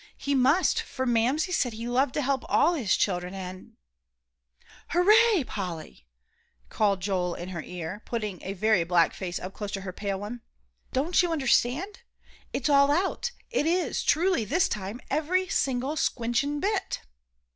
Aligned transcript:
He 0.17 0.33
must, 0.33 0.81
for 0.81 1.05
Mamsie 1.05 1.51
said 1.51 1.73
He 1.73 1.87
loved 1.87 2.15
to 2.15 2.23
help 2.23 2.43
all 2.49 2.73
His 2.73 2.97
children. 2.97 3.35
And 3.35 3.73
"Hooray, 4.87 5.43
Polly!" 5.43 6.07
called 6.69 7.01
Joel 7.03 7.35
in 7.35 7.49
her 7.49 7.61
ear, 7.61 8.01
putting 8.03 8.41
a 8.41 8.53
very 8.53 8.83
black 8.83 9.13
face 9.13 9.37
up 9.37 9.53
close 9.53 9.69
to 9.73 9.81
her 9.81 9.93
pale 9.93 10.19
one. 10.19 10.41
"Don't 10.91 11.21
you 11.21 11.31
understand? 11.31 11.99
It's 12.51 12.67
all 12.67 12.89
out. 12.89 13.29
It 13.51 13.67
is, 13.67 14.01
truly, 14.01 14.43
this 14.43 14.67
time, 14.67 15.01
every 15.11 15.47
single 15.49 15.95
squinchin' 15.95 16.59
bit." 16.59 17.01